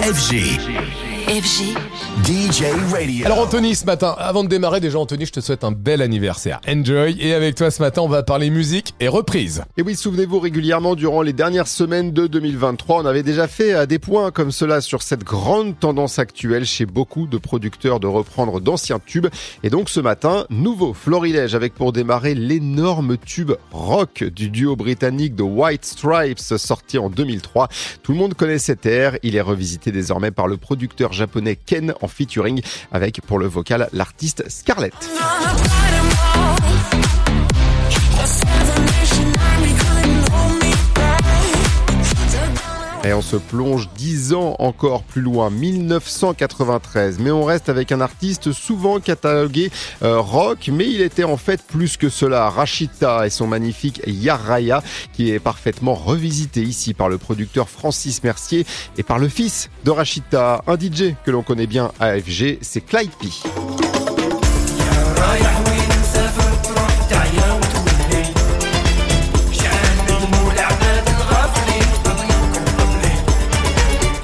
FG. 0.00 1.11
FG. 1.28 1.76
DJ 2.24 2.64
Radio. 2.92 3.26
Alors 3.26 3.38
Anthony, 3.40 3.74
ce 3.74 3.84
matin, 3.84 4.14
avant 4.18 4.44
de 4.44 4.48
démarrer, 4.48 4.80
déjà 4.80 4.98
Anthony, 4.98 5.26
je 5.26 5.32
te 5.32 5.40
souhaite 5.40 5.64
un 5.64 5.72
bel 5.72 6.02
anniversaire. 6.02 6.60
Enjoy. 6.68 7.16
Et 7.20 7.32
avec 7.32 7.54
toi 7.54 7.70
ce 7.70 7.82
matin, 7.82 8.02
on 8.02 8.08
va 8.08 8.22
parler 8.22 8.50
musique 8.50 8.94
et 9.00 9.08
reprise. 9.08 9.64
Et 9.76 9.82
oui, 9.82 9.96
souvenez-vous 9.96 10.38
régulièrement 10.40 10.94
durant 10.94 11.22
les 11.22 11.32
dernières 11.32 11.68
semaines 11.68 12.12
de 12.12 12.26
2023, 12.26 13.02
on 13.02 13.06
avait 13.06 13.22
déjà 13.22 13.48
fait 13.48 13.72
euh, 13.72 13.86
des 13.86 13.98
points 13.98 14.30
comme 14.30 14.52
cela 14.52 14.80
sur 14.80 15.02
cette 15.02 15.24
grande 15.24 15.78
tendance 15.78 16.18
actuelle 16.18 16.64
chez 16.64 16.86
beaucoup 16.86 17.26
de 17.26 17.38
producteurs 17.38 18.00
de 18.00 18.06
reprendre 18.06 18.60
d'anciens 18.60 19.00
tubes. 19.04 19.28
Et 19.62 19.70
donc 19.70 19.88
ce 19.88 20.00
matin, 20.00 20.46
nouveau 20.50 20.94
florilège 20.94 21.54
avec 21.54 21.74
pour 21.74 21.92
démarrer 21.92 22.34
l'énorme 22.34 23.16
tube 23.16 23.52
rock 23.70 24.24
du 24.24 24.50
duo 24.50 24.76
britannique 24.76 25.36
The 25.36 25.42
White 25.42 25.84
Stripes 25.84 26.38
sorti 26.38 26.98
en 26.98 27.10
2003. 27.10 27.68
Tout 28.02 28.12
le 28.12 28.18
monde 28.18 28.34
connaît 28.34 28.58
cet 28.58 28.86
air, 28.86 29.16
il 29.22 29.36
est 29.36 29.40
revisité 29.40 29.92
désormais 29.92 30.30
par 30.30 30.46
le 30.46 30.56
producteur 30.56 31.11
japonais 31.12 31.56
Ken 31.56 31.94
en 32.00 32.08
featuring 32.08 32.62
avec 32.90 33.20
pour 33.22 33.38
le 33.38 33.46
vocal 33.46 33.88
l'artiste 33.92 34.48
Scarlett. 34.48 34.94
Et 43.04 43.12
on 43.12 43.22
se 43.22 43.36
plonge 43.36 43.88
10 43.96 44.32
ans 44.34 44.54
encore 44.58 45.02
plus 45.02 45.22
loin, 45.22 45.50
1993. 45.50 47.18
Mais 47.18 47.30
on 47.30 47.44
reste 47.44 47.68
avec 47.68 47.90
un 47.90 48.00
artiste 48.00 48.52
souvent 48.52 49.00
catalogué 49.00 49.70
euh, 50.02 50.20
rock, 50.20 50.70
mais 50.72 50.88
il 50.88 51.00
était 51.00 51.24
en 51.24 51.36
fait 51.36 51.62
plus 51.62 51.96
que 51.96 52.08
cela. 52.08 52.48
Rachita 52.48 53.26
et 53.26 53.30
son 53.30 53.46
magnifique 53.46 54.00
Yaraya, 54.06 54.82
qui 55.12 55.30
est 55.30 55.40
parfaitement 55.40 55.94
revisité 55.94 56.62
ici 56.62 56.94
par 56.94 57.08
le 57.08 57.18
producteur 57.18 57.68
Francis 57.68 58.22
Mercier 58.22 58.66
et 58.96 59.02
par 59.02 59.18
le 59.18 59.28
fils 59.28 59.68
de 59.84 59.90
Rachita, 59.90 60.62
un 60.66 60.78
DJ 60.78 61.14
que 61.24 61.30
l'on 61.30 61.42
connaît 61.42 61.66
bien 61.66 61.90
à 61.98 62.16
FG, 62.18 62.58
c'est 62.60 62.80
Clyde 62.82 63.10
P. 63.20 63.28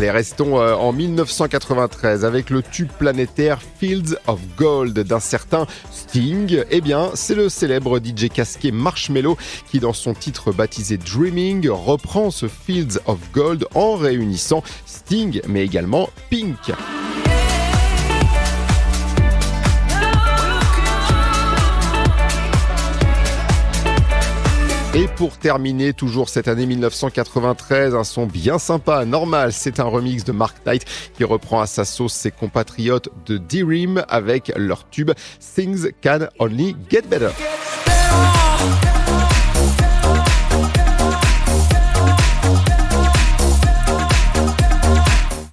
Allez, 0.00 0.10
restons 0.10 0.58
euh, 0.58 0.72
en 0.76 0.94
1993 0.94 2.24
avec 2.24 2.48
le 2.48 2.62
tube 2.62 2.88
planétaire 2.88 3.60
Fields 3.60 4.16
of 4.26 4.40
Gold 4.56 4.98
d'un 4.98 5.20
certain 5.20 5.66
Sting. 5.92 6.64
Eh 6.70 6.80
bien, 6.80 7.10
c'est 7.12 7.34
le 7.34 7.50
célèbre 7.50 7.98
DJ 7.98 8.30
casqué 8.30 8.72
Marshmello 8.72 9.36
qui, 9.70 9.78
dans 9.78 9.92
son 9.92 10.14
titre 10.14 10.52
baptisé 10.52 10.96
Dreaming, 10.96 11.68
reprend 11.68 12.30
ce 12.30 12.48
Fields 12.48 12.98
of 13.04 13.18
Gold 13.34 13.66
en 13.74 13.96
réunissant 13.96 14.62
Sting, 14.86 15.42
mais 15.46 15.66
également 15.66 16.08
Pink. 16.30 16.72
Et 24.92 25.06
pour 25.06 25.38
terminer, 25.38 25.92
toujours 25.92 26.28
cette 26.28 26.48
année 26.48 26.66
1993, 26.66 27.94
un 27.94 28.02
son 28.02 28.26
bien 28.26 28.58
sympa, 28.58 29.04
normal, 29.04 29.52
c'est 29.52 29.78
un 29.78 29.84
remix 29.84 30.24
de 30.24 30.32
Mark 30.32 30.56
Knight 30.66 30.84
qui 31.16 31.22
reprend 31.22 31.60
à 31.60 31.66
sa 31.66 31.84
sauce 31.84 32.12
ses 32.12 32.32
compatriotes 32.32 33.08
de 33.24 33.38
D-Ream 33.38 34.04
avec 34.08 34.52
leur 34.56 34.88
tube 34.90 35.12
Things 35.54 35.92
Can 36.02 36.26
Only 36.40 36.74
Get 36.90 37.02
Better. 37.02 37.30